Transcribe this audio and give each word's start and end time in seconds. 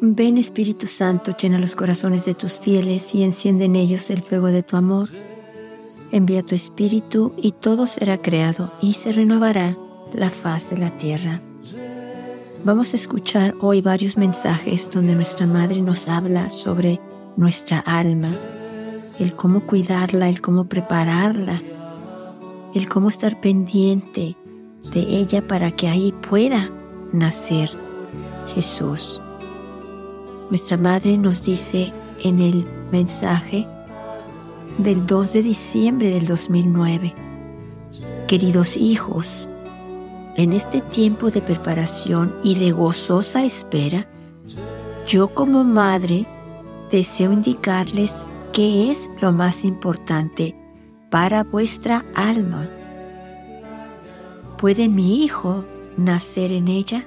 Ven 0.00 0.38
Espíritu 0.38 0.86
Santo, 0.86 1.32
llena 1.36 1.58
los 1.58 1.74
corazones 1.74 2.24
de 2.24 2.34
tus 2.34 2.60
fieles 2.60 3.14
y 3.16 3.24
enciende 3.24 3.64
en 3.64 3.74
ellos 3.74 4.10
el 4.10 4.22
fuego 4.22 4.46
de 4.46 4.62
tu 4.62 4.76
amor. 4.76 5.08
Envía 6.12 6.44
tu 6.44 6.54
Espíritu 6.54 7.32
y 7.36 7.52
todo 7.52 7.86
será 7.86 8.22
creado 8.22 8.72
y 8.80 8.94
se 8.94 9.12
renovará 9.12 9.76
la 10.14 10.30
faz 10.30 10.70
de 10.70 10.78
la 10.78 10.96
tierra. 10.96 11.42
Vamos 12.64 12.92
a 12.92 12.96
escuchar 12.96 13.54
hoy 13.60 13.80
varios 13.80 14.16
mensajes 14.16 14.88
donde 14.88 15.16
nuestra 15.16 15.46
Madre 15.46 15.82
nos 15.82 16.08
habla 16.08 16.50
sobre 16.50 17.00
nuestra 17.36 17.80
alma, 17.80 18.30
el 19.18 19.34
cómo 19.34 19.66
cuidarla, 19.66 20.28
el 20.28 20.40
cómo 20.40 20.66
prepararla, 20.66 21.60
el 22.72 22.88
cómo 22.88 23.08
estar 23.08 23.40
pendiente 23.40 24.36
de 24.92 25.00
ella 25.00 25.46
para 25.46 25.72
que 25.72 25.88
ahí 25.88 26.12
pueda 26.12 26.70
nacer 27.12 27.70
Jesús. 28.54 29.20
Nuestra 30.50 30.78
Madre 30.78 31.18
nos 31.18 31.42
dice 31.42 31.92
en 32.24 32.40
el 32.40 32.64
mensaje 32.90 33.66
del 34.78 35.06
2 35.06 35.34
de 35.34 35.42
diciembre 35.42 36.10
del 36.10 36.26
2009, 36.26 37.14
queridos 38.26 38.78
hijos, 38.78 39.46
en 40.36 40.54
este 40.54 40.80
tiempo 40.80 41.30
de 41.30 41.42
preparación 41.42 42.34
y 42.42 42.54
de 42.54 42.70
gozosa 42.72 43.44
espera, 43.44 44.08
yo 45.06 45.28
como 45.28 45.64
madre 45.64 46.26
deseo 46.90 47.30
indicarles 47.30 48.26
qué 48.54 48.90
es 48.90 49.10
lo 49.20 49.32
más 49.32 49.64
importante 49.64 50.56
para 51.10 51.42
vuestra 51.42 52.06
alma. 52.14 52.68
¿Puede 54.56 54.88
mi 54.88 55.22
hijo 55.24 55.64
nacer 55.98 56.52
en 56.52 56.68
ella? 56.68 57.06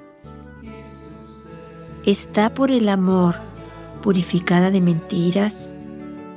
¿Está 2.06 2.54
por 2.54 2.72
el 2.72 2.90
amor 2.90 3.36
purificada 4.02 4.72
de 4.72 4.82
mentiras, 4.82 5.76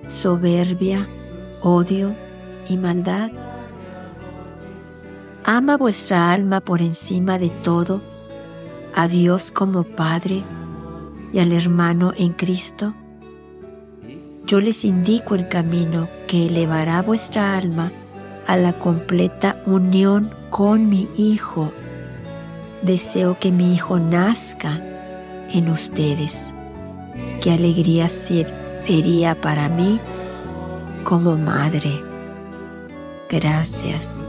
soberbia, 0.08 1.06
odio 1.62 2.14
y 2.68 2.76
maldad? 2.76 3.30
ama 5.44 5.76
vuestra 5.76 6.32
alma 6.32 6.60
por 6.60 6.80
encima 6.80 7.38
de 7.38 7.50
todo, 7.50 8.00
a 8.94 9.08
Dios 9.08 9.52
como 9.52 9.84
Padre 9.84 10.42
y 11.32 11.38
al 11.38 11.52
hermano 11.52 12.12
en 12.16 12.32
Cristo? 12.32 12.94
Yo 14.46 14.60
les 14.60 14.84
indico 14.84 15.34
el 15.34 15.48
camino 15.48 16.08
que 16.28 16.46
elevará 16.46 17.02
vuestra 17.02 17.56
alma 17.56 17.90
a 18.46 18.56
la 18.56 18.78
completa 18.78 19.62
unión 19.66 20.34
con 20.50 20.88
mi 20.88 21.08
Hijo. 21.16 21.72
Deseo 22.82 23.38
que 23.38 23.50
mi 23.50 23.74
Hijo 23.74 23.98
nazca 23.98 24.80
en 25.54 25.70
ustedes. 25.70 26.52
Qué 27.42 27.52
alegría 27.52 28.08
sería 28.08 29.40
para 29.40 29.68
mí 29.68 30.00
como 31.04 31.36
madre. 31.36 32.02
Gracias. 33.30 34.20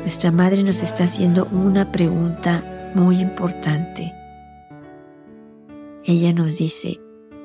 Nuestra 0.00 0.30
Madre 0.30 0.62
nos 0.62 0.82
está 0.82 1.04
haciendo 1.04 1.46
una 1.46 1.90
pregunta 1.90 2.92
muy 2.94 3.18
importante. 3.18 4.14
Ella 6.04 6.32
nos 6.32 6.58
dice, 6.58 7.00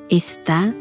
¿está 0.09 0.75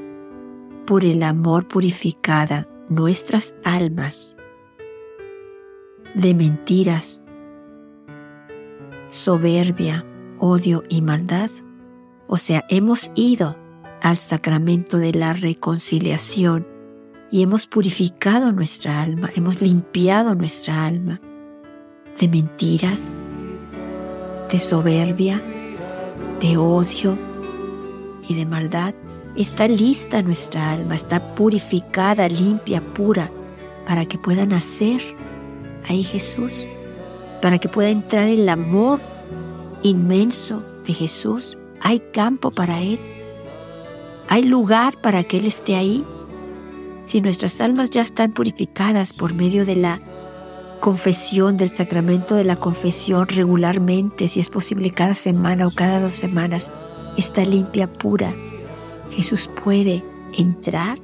por 0.86 1.04
el 1.04 1.22
amor 1.22 1.66
purificada 1.66 2.68
nuestras 2.90 3.54
almas 3.64 4.36
de 6.14 6.34
mentiras, 6.34 7.22
soberbia, 9.08 10.04
odio 10.38 10.84
y 10.90 11.00
maldad? 11.00 11.48
O 12.32 12.36
sea, 12.36 12.64
hemos 12.68 13.10
ido 13.16 13.56
al 14.00 14.16
sacramento 14.16 14.98
de 14.98 15.12
la 15.12 15.32
reconciliación 15.32 16.64
y 17.28 17.42
hemos 17.42 17.66
purificado 17.66 18.52
nuestra 18.52 19.02
alma, 19.02 19.30
hemos 19.34 19.60
limpiado 19.60 20.36
nuestra 20.36 20.86
alma 20.86 21.20
de 22.20 22.28
mentiras, 22.28 23.16
de 24.48 24.60
soberbia, 24.60 25.42
de 26.40 26.56
odio 26.56 27.18
y 28.28 28.36
de 28.36 28.46
maldad. 28.46 28.94
Está 29.34 29.66
lista 29.66 30.22
nuestra 30.22 30.70
alma, 30.70 30.94
está 30.94 31.34
purificada, 31.34 32.28
limpia, 32.28 32.80
pura, 32.94 33.28
para 33.88 34.06
que 34.06 34.18
pueda 34.18 34.46
nacer 34.46 35.02
ahí 35.88 36.04
Jesús, 36.04 36.68
para 37.42 37.58
que 37.58 37.68
pueda 37.68 37.88
entrar 37.88 38.28
el 38.28 38.48
amor 38.48 39.00
inmenso 39.82 40.62
de 40.86 40.94
Jesús. 40.94 41.56
Hay 41.80 42.00
campo 42.12 42.50
para 42.50 42.80
Él, 42.80 43.00
hay 44.28 44.42
lugar 44.42 44.96
para 45.00 45.24
que 45.24 45.38
Él 45.38 45.46
esté 45.46 45.76
ahí. 45.76 46.04
Si 47.04 47.20
nuestras 47.20 47.60
almas 47.60 47.90
ya 47.90 48.02
están 48.02 48.32
purificadas 48.32 49.12
por 49.12 49.34
medio 49.34 49.66
de 49.66 49.76
la 49.76 49.98
confesión, 50.80 51.56
del 51.56 51.70
sacramento 51.70 52.34
de 52.34 52.44
la 52.44 52.56
confesión 52.56 53.28
regularmente, 53.28 54.28
si 54.28 54.40
es 54.40 54.48
posible 54.48 54.90
cada 54.90 55.14
semana 55.14 55.66
o 55.66 55.70
cada 55.70 56.00
dos 56.00 56.12
semanas, 56.12 56.70
está 57.16 57.44
limpia, 57.44 57.86
pura. 57.86 58.34
Jesús 59.10 59.50
puede 59.62 60.04
entrar 60.32 60.98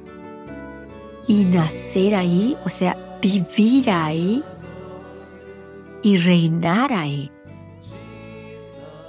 y 1.27 1.43
nacer 1.45 2.15
ahí, 2.15 2.55
o 2.65 2.69
sea, 2.69 2.97
vivir 3.21 3.89
ahí 3.89 4.43
y 6.01 6.17
reinar 6.17 6.93
ahí, 6.93 7.31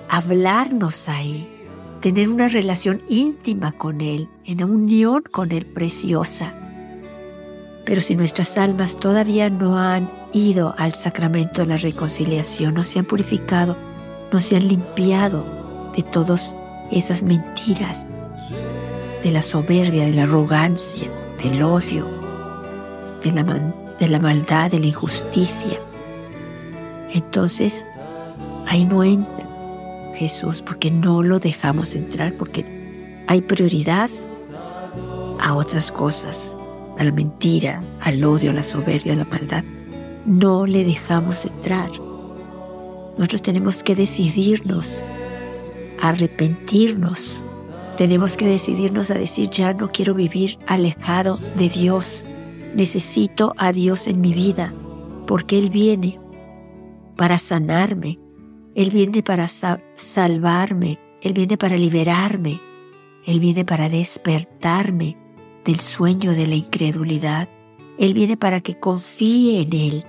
hablarnos 0.09 1.09
ahí, 1.09 1.49
tener 2.01 2.29
una 2.29 2.49
relación 2.49 3.03
íntima 3.09 3.73
con 3.73 4.01
Él, 4.01 4.29
en 4.45 4.63
unión 4.63 5.23
con 5.31 5.53
Él 5.53 5.67
preciosa. 5.67 6.55
Pero 7.85 8.01
si 8.01 8.15
nuestras 8.15 8.59
almas 8.59 8.97
todavía 8.97 9.51
no 9.51 9.79
han 9.79 10.11
ido 10.33 10.75
al 10.79 10.95
sacramento 10.95 11.63
de 11.63 11.69
la 11.69 11.77
reconciliación, 11.79 12.75
no 12.75 12.85
se 12.85 12.99
han 12.99 13.05
purificado, 13.05 13.77
no 14.33 14.39
se 14.41 14.57
han 14.57 14.69
limpiado 14.69 15.93
de 15.97 16.03
todas 16.03 16.55
esas 16.93 17.23
mentiras, 17.23 18.07
de 19.25 19.33
la 19.33 19.43
soberbia, 19.43 20.05
de 20.05 20.13
la 20.13 20.25
arrogancia, 20.25 21.09
del 21.43 21.63
odio, 21.63 22.07
de 23.25 23.33
la, 23.33 23.43
de 23.99 24.09
la 24.09 24.21
maldad, 24.21 24.71
de 24.71 24.81
la 24.81 24.87
injusticia. 24.87 25.79
Entonces, 27.11 27.85
ahí 28.67 28.85
no 28.85 29.03
entra 29.03 29.48
Jesús 30.19 30.63
porque 30.63 30.91
no 30.91 31.23
lo 31.23 31.39
dejamos 31.39 31.95
entrar, 31.95 32.35
porque 32.35 32.65
hay 33.27 33.41
prioridad 33.41 34.11
a 35.41 35.55
otras 35.55 35.93
cosas, 35.93 36.59
a 36.99 37.05
la 37.05 37.13
mentira, 37.13 37.83
al 38.01 38.23
odio, 38.25 38.51
a 38.51 38.55
la 38.55 38.63
soberbia, 38.63 39.13
a 39.13 39.17
la 39.17 39.25
maldad 39.25 39.65
no 40.29 40.67
le 40.67 40.85
dejamos 40.85 41.47
entrar. 41.47 41.91
Nosotros 43.17 43.43
tenemos 43.43 43.83
que 43.83 43.95
decidirnos, 43.95 45.03
arrepentirnos. 46.01 47.45
Tenemos 47.97 48.37
que 48.37 48.47
decidirnos 48.47 49.11
a 49.11 49.15
decir, 49.15 49.49
ya 49.49 49.73
no 49.73 49.89
quiero 49.89 50.15
vivir 50.15 50.59
alejado 50.67 51.39
de 51.57 51.69
Dios. 51.69 52.27
Necesito 52.75 53.55
a 53.57 53.73
Dios 53.73 54.07
en 54.07 54.21
mi 54.21 54.35
vida, 54.35 54.73
porque 55.27 55.59
Él 55.59 55.71
viene 55.71 56.21
para 57.17 57.39
sanarme, 57.39 58.21
Él 58.79 58.91
viene 58.91 59.25
para 59.25 59.49
salvarme, 59.49 61.01
Él 61.21 61.33
viene 61.33 61.59
para 61.59 61.77
liberarme, 61.77 62.61
Él 63.27 63.41
viene 63.41 63.65
para 63.65 63.89
despertarme 63.89 65.17
del 65.65 65.81
sueño 65.81 66.31
de 66.31 66.47
la 66.47 66.55
incredulidad. 66.55 67.49
Él 67.99 68.15
viene 68.15 68.37
para 68.37 68.61
que 68.61 68.79
confíe 68.79 69.63
en 69.63 69.73
Él, 69.73 70.05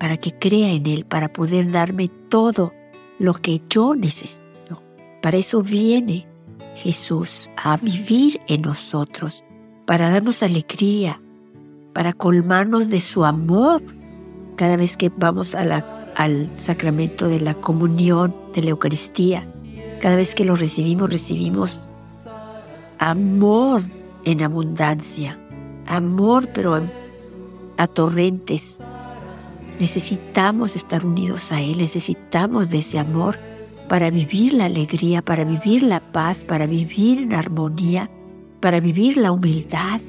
para 0.00 0.16
que 0.16 0.36
crea 0.36 0.72
en 0.72 0.84
Él, 0.88 1.04
para 1.04 1.32
poder 1.32 1.70
darme 1.70 2.08
todo 2.28 2.72
lo 3.20 3.34
que 3.34 3.62
yo 3.70 3.94
necesito. 3.94 4.82
Para 5.22 5.36
eso 5.36 5.62
viene 5.62 6.26
Jesús 6.74 7.52
a 7.56 7.76
vivir 7.76 8.40
en 8.48 8.62
nosotros, 8.62 9.44
para 9.86 10.10
darnos 10.10 10.42
alegría, 10.42 11.20
para 11.92 12.14
colmarnos 12.14 12.90
de 12.90 13.00
su 13.00 13.24
amor 13.24 13.80
cada 14.56 14.76
vez 14.76 14.96
que 14.96 15.08
vamos 15.16 15.54
al 16.16 16.50
sacramento 16.56 17.28
de 17.28 17.40
la 17.40 17.54
comunión, 17.54 18.34
de 18.54 18.62
la 18.62 18.70
Eucaristía. 18.70 19.46
Cada 20.00 20.16
vez 20.16 20.34
que 20.34 20.44
lo 20.44 20.56
recibimos, 20.56 21.10
recibimos 21.10 21.80
amor 22.98 23.82
en 24.24 24.42
abundancia, 24.42 25.38
amor 25.86 26.48
pero 26.52 26.80
a 27.76 27.86
torrentes, 27.86 28.78
Necesitamos 29.80 30.76
estar 30.76 31.06
unidos 31.06 31.52
a 31.52 31.62
Él, 31.62 31.78
necesitamos 31.78 32.68
de 32.68 32.80
ese 32.80 32.98
amor 32.98 33.38
para 33.88 34.10
vivir 34.10 34.52
la 34.52 34.66
alegría, 34.66 35.22
para 35.22 35.42
vivir 35.42 35.82
la 35.82 36.00
paz, 36.00 36.44
para 36.44 36.66
vivir 36.66 37.22
en 37.22 37.32
armonía, 37.32 38.10
para 38.60 38.78
vivir 38.80 39.16
la 39.16 39.32
humildad, 39.32 40.02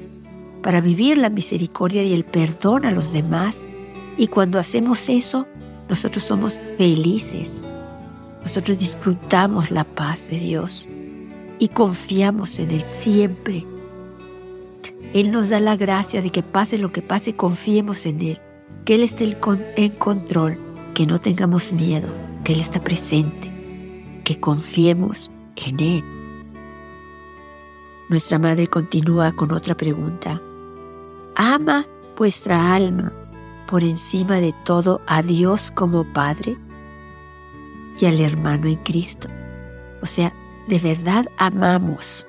para 0.61 0.81
vivir 0.81 1.17
la 1.17 1.29
misericordia 1.29 2.03
y 2.03 2.11
el 2.11 2.25
perdón 2.25 2.85
a 2.85 2.91
los 2.91 3.13
demás. 3.13 3.69
Y 4.17 4.27
cuando 4.27 4.59
hacemos 4.59 5.07
eso, 5.07 5.47
nosotros 5.91 6.23
somos 6.23 6.61
felices. 6.77 7.67
Nosotros 8.43 8.79
disfrutamos 8.79 9.71
la 9.71 9.83
paz 9.83 10.29
de 10.29 10.39
Dios. 10.39 10.87
y 11.59 11.67
confiamos 11.67 12.57
en 12.57 12.71
Él 12.71 12.83
siempre. 12.87 13.67
Él 15.13 15.29
nos 15.31 15.49
da 15.49 15.59
la 15.59 15.75
gracia 15.75 16.19
de 16.23 16.31
que 16.31 16.41
pase 16.41 16.79
lo 16.79 16.91
que 16.91 17.03
pase, 17.03 17.35
confiemos 17.35 18.07
en 18.07 18.19
Él, 18.21 18.39
que 18.83 18.95
Él 18.95 19.03
esté 19.03 19.37
en 19.75 19.91
control, 19.91 20.57
que 20.95 21.05
no 21.05 21.19
tengamos 21.19 21.71
miedo, 21.71 22.07
que 22.43 22.53
Él 22.53 22.61
está 22.61 22.81
presente, 22.81 23.51
que 24.23 24.39
confiemos 24.39 25.29
en 25.55 25.79
Él. 25.79 26.03
Nuestra 28.09 28.39
madre 28.39 28.65
continúa 28.65 29.33
con 29.33 29.51
otra 29.51 29.77
pregunta. 29.77 30.41
¿Ama 31.35 31.85
vuestra 32.17 32.73
alma 32.73 33.13
por 33.71 33.85
encima 33.85 34.41
de 34.41 34.53
todo 34.65 34.99
a 35.07 35.23
Dios 35.23 35.71
como 35.71 36.03
Padre 36.03 36.57
y 37.97 38.05
al 38.05 38.19
hermano 38.19 38.67
en 38.67 38.75
Cristo? 38.75 39.29
O 40.01 40.05
sea, 40.05 40.33
de 40.67 40.77
verdad 40.77 41.25
amamos 41.37 42.27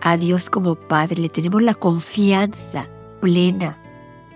a 0.00 0.16
Dios 0.16 0.50
como 0.50 0.76
Padre, 0.76 1.20
le 1.20 1.28
tenemos 1.28 1.60
la 1.62 1.74
confianza 1.74 2.86
plena 3.20 3.76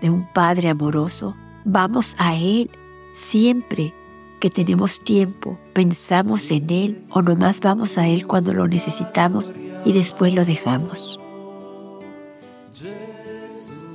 de 0.01 0.09
un 0.09 0.27
Padre 0.33 0.67
amoroso, 0.67 1.33
vamos 1.63 2.17
a 2.19 2.35
Él 2.35 2.69
siempre 3.13 3.93
que 4.41 4.49
tenemos 4.49 5.01
tiempo, 5.01 5.57
pensamos 5.71 6.51
en 6.51 6.69
Él 6.69 7.01
o 7.11 7.21
nomás 7.21 7.61
vamos 7.61 7.97
a 7.97 8.09
Él 8.09 8.27
cuando 8.27 8.53
lo 8.53 8.67
necesitamos 8.67 9.53
y 9.85 9.93
después 9.93 10.33
lo 10.33 10.43
dejamos. 10.43 11.21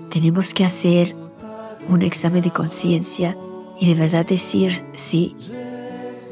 Tenemos 0.08 0.54
que 0.54 0.64
hacer 0.64 1.17
un 1.88 2.02
examen 2.02 2.42
de 2.42 2.50
conciencia 2.50 3.36
y 3.80 3.92
de 3.92 4.00
verdad 4.00 4.26
decir, 4.26 4.84
sí, 4.94 5.36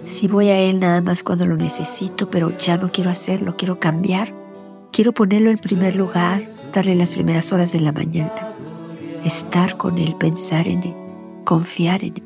sí 0.04 0.28
voy 0.28 0.48
a 0.48 0.58
Él 0.58 0.80
nada 0.80 1.00
más 1.00 1.22
cuando 1.22 1.46
lo 1.46 1.56
necesito, 1.56 2.30
pero 2.30 2.56
ya 2.58 2.76
no 2.76 2.90
quiero 2.92 3.10
hacerlo, 3.10 3.56
quiero 3.56 3.78
cambiar, 3.78 4.34
quiero 4.92 5.12
ponerlo 5.12 5.50
en 5.50 5.58
primer 5.58 5.96
lugar, 5.96 6.42
darle 6.72 6.94
las 6.94 7.12
primeras 7.12 7.52
horas 7.52 7.72
de 7.72 7.80
la 7.80 7.92
mañana, 7.92 8.54
estar 9.24 9.76
con 9.76 9.98
Él, 9.98 10.14
pensar 10.16 10.66
en 10.68 10.82
Él, 10.82 10.94
confiar 11.44 12.04
en 12.04 12.14
Él. 12.16 12.22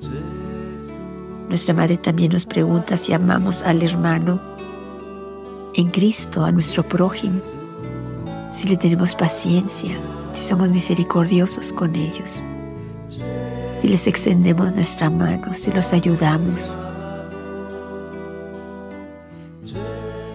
Nuestra 1.49 1.75
madre 1.75 1.97
también 1.97 2.33
nos 2.33 2.47
pregunta 2.47 2.97
si 2.97 3.12
amamos 3.12 3.62
al 3.62 3.83
hermano 3.83 4.41
en 5.75 5.88
Cristo, 5.88 6.44
a 6.44 6.53
nuestro 6.53 6.83
prójimo, 6.83 7.41
si 8.53 8.69
le 8.69 8.76
tenemos 8.76 9.15
paciencia, 9.15 9.99
si 10.33 10.43
somos 10.43 10.73
misericordiosos 10.73 11.73
con 11.73 11.94
ellos, 11.94 12.44
si 13.81 13.88
les 13.88 14.06
extendemos 14.06 14.75
nuestra 14.75 15.09
mano, 15.11 15.55
si 15.55 15.71
los 15.71 15.93
ayudamos. 15.93 16.79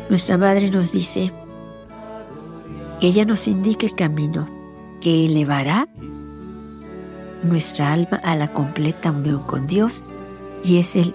Nuestra 0.09 0.37
madre 0.37 0.69
nos 0.69 0.91
dice 0.91 1.31
que 2.99 3.07
ella 3.07 3.25
nos 3.25 3.47
indique 3.47 3.87
el 3.87 3.95
camino 3.95 4.49
que 5.01 5.25
elevará 5.25 5.87
nuestra 7.43 7.93
alma 7.93 8.19
a 8.23 8.35
la 8.35 8.51
completa 8.51 9.11
unión 9.11 9.43
con 9.43 9.67
Dios 9.67 10.03
y 10.63 10.77
es 10.79 10.95
el 10.95 11.13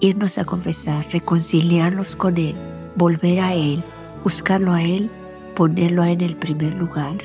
irnos 0.00 0.38
a 0.38 0.44
confesar, 0.44 1.06
reconciliarnos 1.12 2.16
con 2.16 2.36
Él, 2.38 2.54
volver 2.96 3.40
a 3.40 3.54
Él, 3.54 3.82
buscarlo 4.22 4.72
a 4.72 4.82
Él, 4.82 5.10
ponerlo 5.54 6.04
en 6.04 6.20
el 6.20 6.36
primer 6.36 6.74
lugar 6.74 7.16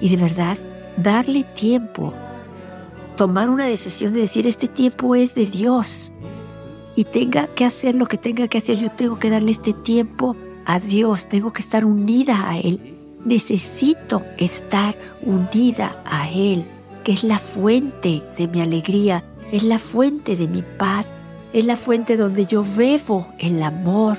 y 0.00 0.08
de 0.08 0.16
verdad 0.16 0.58
darle 0.96 1.44
tiempo, 1.44 2.14
tomar 3.16 3.48
una 3.48 3.66
decisión 3.66 4.12
de 4.12 4.20
decir 4.20 4.46
este 4.46 4.68
tiempo 4.68 5.14
es 5.14 5.34
de 5.34 5.46
Dios 5.46 6.12
y 6.96 7.04
tenga 7.04 7.46
que 7.48 7.64
hacer 7.64 7.94
lo 7.94 8.06
que 8.06 8.18
tenga 8.18 8.48
que 8.48 8.58
hacer, 8.58 8.76
yo 8.76 8.90
tengo 8.90 9.18
que 9.18 9.30
darle 9.30 9.50
este 9.50 9.72
tiempo 9.72 10.36
a 10.64 10.78
Dios, 10.78 11.28
tengo 11.28 11.52
que 11.52 11.62
estar 11.62 11.84
unida 11.84 12.48
a 12.48 12.58
Él, 12.58 12.96
necesito 13.24 14.22
estar 14.38 14.96
unida 15.22 16.02
a 16.04 16.30
Él, 16.30 16.64
que 17.02 17.12
es 17.12 17.24
la 17.24 17.38
fuente 17.38 18.22
de 18.36 18.48
mi 18.48 18.60
alegría, 18.60 19.24
es 19.52 19.62
la 19.62 19.78
fuente 19.78 20.36
de 20.36 20.48
mi 20.48 20.62
paz, 20.62 21.12
es 21.52 21.64
la 21.64 21.76
fuente 21.76 22.16
donde 22.16 22.46
yo 22.46 22.64
bebo 22.76 23.26
el 23.38 23.62
amor, 23.62 24.16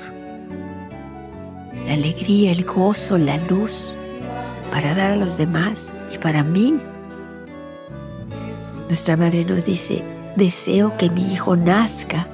la 1.86 1.94
alegría, 1.94 2.52
el 2.52 2.64
gozo, 2.64 3.18
la 3.18 3.36
luz 3.38 3.96
para 4.70 4.94
dar 4.94 5.12
a 5.12 5.16
los 5.16 5.36
demás 5.36 5.92
y 6.12 6.18
para 6.18 6.42
mí. 6.42 6.78
Nuestra 8.88 9.16
madre 9.16 9.44
nos 9.44 9.64
dice, 9.64 10.04
deseo 10.36 10.96
que 10.96 11.10
mi 11.10 11.32
hijo 11.32 11.56
nazca 11.56 12.26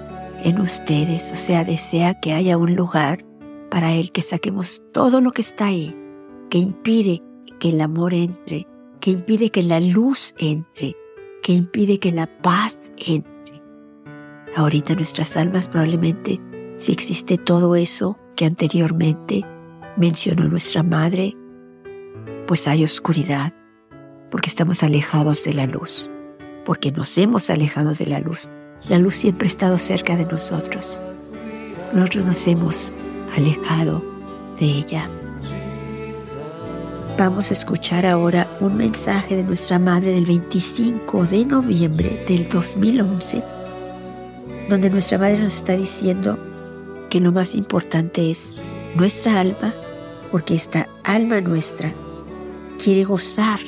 en 0.45 0.61
ustedes, 0.61 1.33
o 1.33 1.35
sea, 1.35 1.65
desea 1.65 2.21
que 2.21 2.35
haya 2.35 2.59
un 2.59 2.75
lugar 2.75 3.25
para 3.71 3.95
él, 3.95 4.13
que 4.13 4.23
saquemos 4.23 4.83
todo 4.93 5.21
lo 5.21 5.33
que 5.33 5.41
está 5.41 5.67
ahí, 5.67 5.97
que 6.51 6.59
impide 6.59 7.23
que 7.59 7.71
el 7.71 7.81
amor 7.81 8.13
entre, 8.13 8.67
que 9.01 9.13
impide 9.13 9.51
que 9.51 9.63
la 9.63 9.81
luz 9.81 10.35
entre, 10.37 10.95
que 11.43 11.53
impide 11.53 11.99
que 11.99 12.13
la 12.13 12.27
paz 12.43 12.93
entre. 12.99 13.63
Ahorita 14.55 14.95
nuestras 14.95 15.37
almas 15.39 15.69
probablemente, 15.69 16.39
si 16.77 16.93
existe 16.93 17.39
todo 17.39 17.77
eso 17.77 18.19
que 18.37 18.45
anteriormente 18.45 19.43
mencionó 19.97 20.49
nuestra 20.49 20.83
madre, 20.83 21.35
pues 22.47 22.69
hay 22.69 22.85
oscuridad, 22.85 23.55
porque 24.31 24.51
estamos 24.51 24.83
alejados 24.83 25.45
de 25.45 25.55
la 25.55 25.67
luz, 25.67 26.11
porque 26.65 26.93
nos 26.93 27.17
hemos 27.19 27.51
alejado 27.51 27.95
de 27.95 28.07
la 28.07 28.21
luz. 28.21 28.49
La 28.89 28.99
luz 28.99 29.15
siempre 29.15 29.47
ha 29.47 29.49
estado 29.49 29.79
cerca 29.79 30.17
de 30.17 30.25
nosotros. 30.25 31.01
Nosotros 31.93 32.25
nos 32.25 32.47
hemos 32.47 32.93
alejado 33.37 34.03
de 34.59 34.67
ella. 34.67 35.09
Vamos 37.19 37.51
a 37.51 37.55
escuchar 37.55 38.07
ahora 38.07 38.49
un 38.61 38.77
mensaje 38.77 39.37
de 39.37 39.45
nuestra 39.45 39.79
madre 39.79 40.13
del 40.13 40.25
25 40.25 41.27
de 41.27 41.45
noviembre 41.45 42.25
del 42.27 42.49
2011, 42.49 43.45
donde 44.69 44.91
nuestra 44.91 45.19
madre 45.19 45.39
nos 45.39 45.57
está 45.57 45.77
diciendo 45.77 46.39
que 47.11 47.21
lo 47.21 47.31
más 47.31 47.55
importante 47.55 48.31
es 48.31 48.57
nuestra 48.97 49.41
alma, 49.41 49.75
porque 50.31 50.55
esta 50.55 50.89
alma 51.05 51.43
nuestra 51.43 51.93
quiere 52.83 53.05
gozar, 53.05 53.61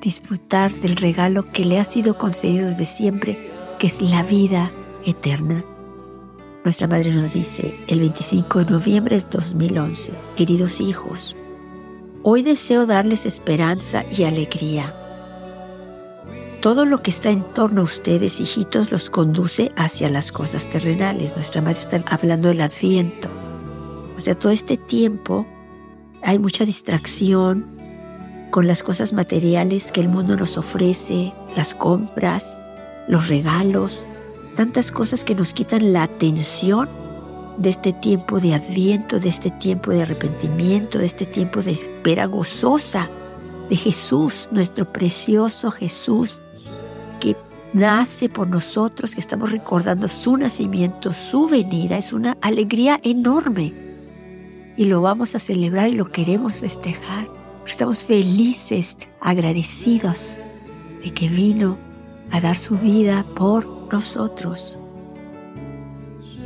disfrutar 0.00 0.72
del 0.72 0.96
regalo 0.96 1.44
que 1.52 1.64
le 1.64 1.78
ha 1.78 1.84
sido 1.84 2.18
concedido 2.18 2.66
desde 2.66 2.86
siempre, 2.86 3.50
que 3.78 3.86
es 3.86 4.00
la 4.00 4.22
vida 4.22 4.72
eterna. 5.04 5.64
Nuestra 6.64 6.86
madre 6.86 7.10
nos 7.12 7.32
dice 7.32 7.74
el 7.88 8.00
25 8.00 8.64
de 8.64 8.70
noviembre 8.70 9.16
de 9.16 9.26
2011, 9.30 10.12
queridos 10.36 10.80
hijos, 10.80 11.36
Hoy 12.22 12.42
deseo 12.42 12.84
darles 12.84 13.24
esperanza 13.24 14.04
y 14.12 14.24
alegría. 14.24 14.94
Todo 16.60 16.84
lo 16.84 17.02
que 17.02 17.10
está 17.10 17.30
en 17.30 17.42
torno 17.42 17.80
a 17.80 17.84
ustedes, 17.84 18.40
hijitos, 18.40 18.92
los 18.92 19.08
conduce 19.08 19.72
hacia 19.74 20.10
las 20.10 20.30
cosas 20.30 20.68
terrenales. 20.68 21.34
Nuestra 21.34 21.62
madre 21.62 21.78
está 21.78 22.04
hablando 22.04 22.48
del 22.48 22.60
adviento. 22.60 23.30
O 24.18 24.20
sea, 24.20 24.34
todo 24.34 24.52
este 24.52 24.76
tiempo 24.76 25.46
hay 26.22 26.38
mucha 26.38 26.66
distracción 26.66 27.64
con 28.50 28.66
las 28.66 28.82
cosas 28.82 29.12
materiales 29.12 29.92
que 29.92 30.00
el 30.00 30.08
mundo 30.08 30.36
nos 30.36 30.58
ofrece, 30.58 31.32
las 31.56 31.74
compras, 31.74 32.60
los 33.08 33.28
regalos, 33.28 34.06
tantas 34.56 34.92
cosas 34.92 35.24
que 35.24 35.34
nos 35.34 35.54
quitan 35.54 35.92
la 35.92 36.02
atención 36.02 36.88
de 37.58 37.70
este 37.70 37.92
tiempo 37.92 38.40
de 38.40 38.54
adviento, 38.54 39.20
de 39.20 39.28
este 39.28 39.50
tiempo 39.50 39.90
de 39.90 40.02
arrepentimiento, 40.02 40.98
de 40.98 41.06
este 41.06 41.26
tiempo 41.26 41.62
de 41.62 41.72
espera 41.72 42.26
gozosa 42.26 43.08
de 43.68 43.76
Jesús, 43.76 44.48
nuestro 44.50 44.92
precioso 44.92 45.70
Jesús, 45.70 46.42
que 47.20 47.36
nace 47.72 48.28
por 48.28 48.48
nosotros, 48.48 49.14
que 49.14 49.20
estamos 49.20 49.52
recordando 49.52 50.08
su 50.08 50.36
nacimiento, 50.36 51.12
su 51.12 51.48
venida. 51.48 51.98
Es 51.98 52.12
una 52.12 52.36
alegría 52.40 52.98
enorme 53.02 53.72
y 54.76 54.86
lo 54.86 55.02
vamos 55.02 55.34
a 55.34 55.38
celebrar 55.38 55.88
y 55.88 55.94
lo 55.94 56.10
queremos 56.10 56.54
festejar. 56.54 57.39
Estamos 57.70 58.02
felices, 58.02 58.98
agradecidos 59.20 60.40
de 61.04 61.14
que 61.14 61.28
vino 61.28 61.78
a 62.32 62.40
dar 62.40 62.56
su 62.56 62.76
vida 62.76 63.24
por 63.36 63.64
nosotros. 63.92 64.76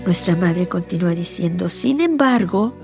Nuestra 0.04 0.36
madre 0.36 0.68
continúa 0.68 1.14
diciendo, 1.14 1.70
sin 1.70 2.02
embargo, 2.02 2.74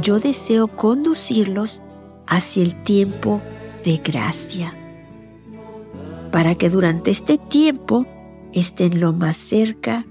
yo 0.00 0.20
deseo 0.20 0.68
conducirlos 0.68 1.82
hacia 2.26 2.62
el 2.62 2.74
tiempo 2.84 3.40
de 3.82 3.96
gracia, 3.96 4.74
para 6.30 6.54
que 6.56 6.68
durante 6.68 7.10
este 7.10 7.38
tiempo 7.38 8.04
estén 8.52 9.00
lo 9.00 9.14
más 9.14 9.38
cerca 9.38 10.04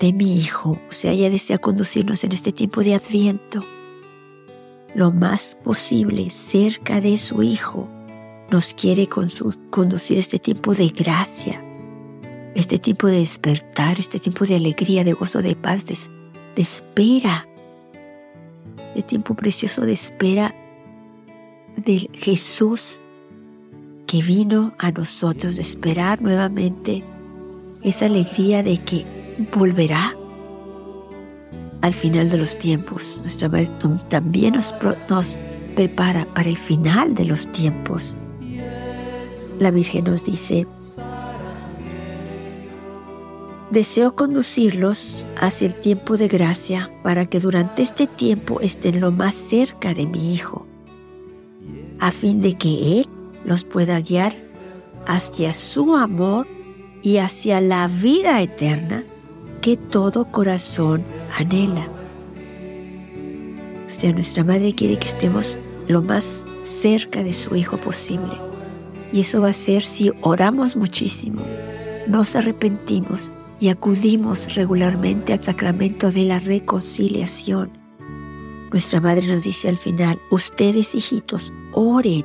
de 0.00 0.12
mi 0.12 0.36
Hijo. 0.38 0.76
O 0.90 0.92
sea, 0.92 1.12
ella 1.12 1.30
desea 1.30 1.58
conducirnos 1.58 2.24
en 2.24 2.32
este 2.32 2.50
tiempo 2.50 2.82
de 2.82 2.96
adviento, 2.96 3.62
lo 4.94 5.10
más 5.10 5.56
posible 5.62 6.30
cerca 6.30 7.00
de 7.00 7.16
su 7.16 7.42
Hijo. 7.42 7.88
Nos 8.50 8.74
quiere 8.74 9.08
conducir 9.08 10.18
este 10.18 10.38
tiempo 10.38 10.74
de 10.74 10.88
gracia, 10.88 11.64
este 12.54 12.78
tiempo 12.78 13.06
de 13.06 13.20
despertar, 13.20 13.98
este 13.98 14.18
tiempo 14.18 14.44
de 14.44 14.56
alegría, 14.56 15.04
de 15.04 15.12
gozo, 15.12 15.40
de 15.40 15.56
paz, 15.56 15.86
de, 15.86 15.96
espera. 16.56 17.48
de 18.94 19.02
tiempo 19.02 19.34
precioso 19.34 19.82
de 19.82 19.92
espera 19.92 20.54
del 21.76 22.10
Jesús 22.12 23.00
que 24.06 24.20
vino 24.20 24.74
a 24.78 24.90
nosotros, 24.90 25.56
de 25.56 25.62
esperar 25.62 26.20
nuevamente 26.20 27.02
esa 27.82 28.04
alegría 28.04 28.62
de 28.62 28.76
que 28.78 29.06
volverá 29.54 30.14
al 31.82 31.92
final 31.92 32.30
de 32.30 32.38
los 32.38 32.56
tiempos. 32.56 33.18
Nuestra 33.20 33.48
madre 33.48 33.68
también 34.08 34.54
nos, 34.54 34.74
prepara 35.74 36.26
para 36.34 36.48
el 36.48 36.56
final 36.56 37.14
de 37.14 37.24
los 37.24 37.50
tiempos. 37.52 38.16
La 39.58 39.70
Virgen 39.70 40.04
nos 40.04 40.24
dice, 40.24 40.66
Deseo 43.70 44.14
conducirlos 44.14 45.26
hacia 45.40 45.66
el 45.66 45.74
tiempo 45.74 46.18
de 46.18 46.28
gracia 46.28 46.90
para 47.02 47.24
que 47.26 47.40
durante 47.40 47.80
este 47.80 48.06
tiempo 48.06 48.60
estén 48.60 49.00
lo 49.00 49.12
más 49.12 49.34
cerca 49.34 49.94
de 49.94 50.06
mi 50.06 50.34
Hijo, 50.34 50.66
a 51.98 52.10
fin 52.10 52.42
de 52.42 52.58
que 52.58 53.00
Él 53.00 53.08
los 53.46 53.64
pueda 53.64 53.98
guiar 54.00 54.36
hacia 55.06 55.54
su 55.54 55.96
amor 55.96 56.46
y 57.02 57.16
hacia 57.16 57.62
la 57.62 57.88
vida 57.88 58.42
eterna 58.42 59.04
que 59.62 59.76
todo 59.76 60.24
corazón 60.24 61.04
anhela. 61.38 61.88
O 63.86 63.90
sea, 63.90 64.12
nuestra 64.12 64.44
Madre 64.44 64.74
quiere 64.74 64.98
que 64.98 65.06
estemos 65.06 65.56
lo 65.88 66.02
más 66.02 66.44
cerca 66.62 67.22
de 67.22 67.32
su 67.32 67.54
Hijo 67.54 67.78
posible. 67.78 68.34
Y 69.12 69.20
eso 69.20 69.40
va 69.40 69.50
a 69.50 69.54
ser 69.54 69.84
si 69.84 70.10
oramos 70.20 70.76
muchísimo, 70.76 71.42
nos 72.08 72.34
arrepentimos 72.34 73.30
y 73.60 73.68
acudimos 73.68 74.54
regularmente 74.56 75.32
al 75.32 75.42
sacramento 75.42 76.10
de 76.10 76.24
la 76.24 76.40
reconciliación. 76.40 77.70
Nuestra 78.72 79.00
Madre 79.00 79.28
nos 79.28 79.44
dice 79.44 79.68
al 79.68 79.78
final, 79.78 80.18
ustedes 80.30 80.94
hijitos, 80.94 81.52
oren 81.72 82.24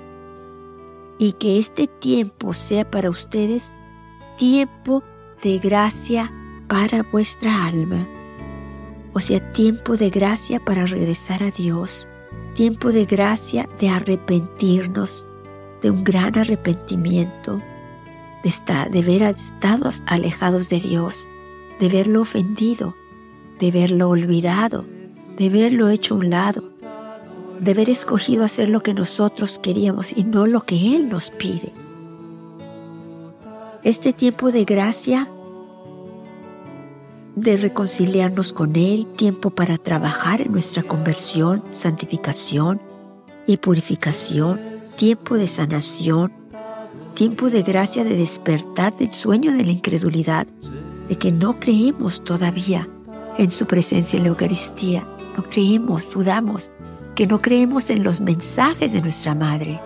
y 1.20 1.34
que 1.34 1.60
este 1.60 1.88
tiempo 1.88 2.54
sea 2.54 2.90
para 2.90 3.10
ustedes 3.10 3.74
tiempo 4.38 5.04
de 5.44 5.60
gracia 5.60 6.32
para 6.68 7.04
vuestra 7.04 7.66
alma. 7.66 8.06
O 9.14 9.20
sea, 9.20 9.52
tiempo 9.54 9.98
de 9.98 10.10
gracia 10.10 10.60
para 10.64 10.86
regresar 10.86 11.42
a 11.44 11.52
Dios, 11.52 12.08
tiempo 12.54 12.92
de 12.92 13.06
gracia 13.06 13.68
de 13.80 13.90
arrepentirnos, 13.90 15.28
de 15.82 15.92
un 15.92 16.04
gran 16.04 16.38
arrepentimiento, 16.38 17.62
de, 18.44 18.50
estar, 18.50 18.92
de 18.92 19.02
ver 19.02 19.24
estados 19.24 20.04
alejados 20.06 20.70
de 20.70 20.80
Dios, 20.80 21.28
de 21.80 21.90
verlo 21.90 22.22
ofendido, 22.22 22.96
de 23.60 23.72
verlo 23.72 24.10
olvidado, 24.10 24.86
de 25.38 25.50
verlo 25.50 25.90
hecho 25.90 26.16
a 26.16 26.18
un 26.18 26.30
lado, 26.30 26.64
de 27.60 27.72
haber 27.72 27.90
escogido 27.90 28.44
hacer 28.44 28.70
lo 28.70 28.82
que 28.82 28.94
nosotros 28.94 29.60
queríamos 29.60 30.16
y 30.16 30.24
no 30.24 30.46
lo 30.46 30.62
que 30.62 30.96
Él 30.96 31.10
nos 31.10 31.32
pide. 31.32 31.72
Este 33.84 34.14
tiempo 34.14 34.52
de 34.52 34.66
gracia, 34.66 35.30
de 37.38 37.56
reconciliarnos 37.56 38.52
con 38.52 38.76
Él, 38.76 39.06
tiempo 39.16 39.52
para 39.52 39.78
trabajar 39.78 40.42
en 40.42 40.52
nuestra 40.52 40.82
conversión, 40.82 41.64
santificación 41.70 42.82
y 43.46 43.58
purificación, 43.58 44.60
tiempo 44.96 45.36
de 45.38 45.46
sanación, 45.46 46.34
tiempo 47.14 47.52
de 47.52 47.62
gracia 47.62 48.04
de 48.04 48.18
despertar 48.18 48.98
del 48.98 49.14
sueño 49.14 49.54
de 49.54 49.64
la 49.64 49.72
incredulidad, 49.72 50.48
de 51.08 51.16
que 51.16 51.32
no 51.32 51.60
creemos 51.60 52.24
todavía 52.24 52.90
en 53.38 53.52
su 53.52 53.68
presencia 53.68 54.18
en 54.18 54.24
la 54.24 54.30
Eucaristía. 54.30 55.08
No 55.38 55.44
creemos, 55.44 56.12
dudamos, 56.12 56.72
que 57.14 57.28
no 57.28 57.40
creemos 57.40 57.92
en 57.92 58.04
los 58.04 58.20
mensajes 58.20 58.92
de 58.92 59.02
nuestra 59.02 59.36
Madre, 59.36 59.80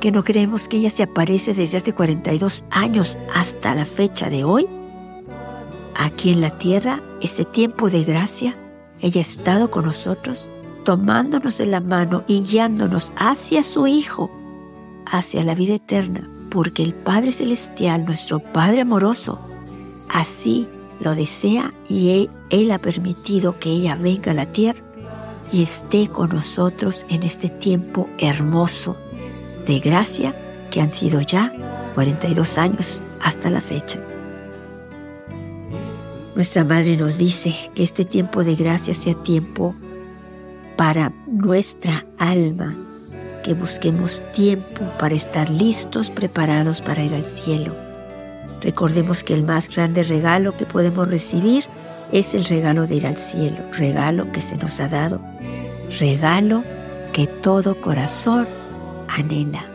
que 0.00 0.10
no 0.10 0.24
creemos 0.24 0.70
que 0.70 0.78
ella 0.78 0.88
se 0.88 1.02
aparece 1.02 1.52
desde 1.52 1.76
hace 1.76 1.92
42 1.92 2.64
años 2.70 3.18
hasta 3.34 3.74
la 3.74 3.84
fecha 3.84 4.30
de 4.30 4.42
hoy. 4.42 4.79
Aquí 5.96 6.30
en 6.30 6.40
la 6.40 6.50
tierra, 6.58 7.00
este 7.20 7.44
tiempo 7.44 7.90
de 7.90 8.04
gracia, 8.04 8.56
ella 9.00 9.20
ha 9.20 9.22
estado 9.22 9.70
con 9.70 9.84
nosotros, 9.84 10.48
tomándonos 10.84 11.58
de 11.58 11.66
la 11.66 11.80
mano 11.80 12.24
y 12.26 12.42
guiándonos 12.42 13.12
hacia 13.16 13.62
su 13.64 13.86
Hijo 13.86 14.30
hacia 15.10 15.44
la 15.44 15.54
vida 15.54 15.74
eterna, 15.74 16.22
porque 16.50 16.82
el 16.82 16.94
Padre 16.94 17.32
Celestial, 17.32 18.04
nuestro 18.04 18.38
Padre 18.38 18.82
amoroso, 18.82 19.38
así 20.08 20.68
lo 21.00 21.14
desea 21.14 21.72
y 21.88 22.28
él, 22.50 22.70
ha 22.70 22.78
permitido 22.78 23.58
que 23.58 23.70
ella 23.70 23.96
venga 23.96 24.32
a 24.32 24.34
la 24.34 24.46
tierra 24.46 24.82
y 25.52 25.62
esté 25.62 26.08
con 26.08 26.30
nosotros 26.30 27.06
en 27.08 27.22
este 27.22 27.48
tiempo 27.48 28.08
hermoso 28.18 28.96
de 29.66 29.80
gracia 29.80 30.34
que 30.70 30.80
han 30.80 30.92
sido 30.92 31.20
ya 31.20 31.52
42 31.94 32.58
años 32.58 33.00
hasta 33.22 33.50
la 33.50 33.60
fecha. 33.60 34.00
Nuestra 36.40 36.64
Madre 36.64 36.96
nos 36.96 37.18
dice 37.18 37.54
que 37.74 37.82
este 37.82 38.06
tiempo 38.06 38.42
de 38.44 38.54
gracia 38.54 38.94
sea 38.94 39.12
tiempo 39.12 39.74
para 40.74 41.12
nuestra 41.26 42.06
alma, 42.16 42.74
que 43.44 43.52
busquemos 43.52 44.22
tiempo 44.32 44.80
para 44.98 45.14
estar 45.14 45.50
listos, 45.50 46.08
preparados 46.08 46.80
para 46.80 47.02
ir 47.02 47.14
al 47.14 47.26
cielo. 47.26 47.76
Recordemos 48.62 49.22
que 49.22 49.34
el 49.34 49.42
más 49.42 49.68
grande 49.68 50.02
regalo 50.02 50.56
que 50.56 50.64
podemos 50.64 51.06
recibir 51.08 51.64
es 52.10 52.32
el 52.32 52.46
regalo 52.46 52.86
de 52.86 52.94
ir 52.94 53.06
al 53.06 53.18
cielo, 53.18 53.58
regalo 53.72 54.32
que 54.32 54.40
se 54.40 54.56
nos 54.56 54.80
ha 54.80 54.88
dado, 54.88 55.20
regalo 55.98 56.64
que 57.12 57.26
todo 57.26 57.82
corazón 57.82 58.48
anhela. 59.08 59.69